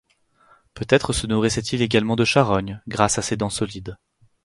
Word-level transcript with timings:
Peut-être 0.73 1.13
se 1.13 1.27
nourrissait-il 1.27 1.83
également 1.83 2.15
de 2.15 2.25
charognes, 2.25 2.81
grâce 2.87 3.19
à 3.19 3.21
ses 3.21 3.37
dents 3.37 3.51
solides. 3.51 3.97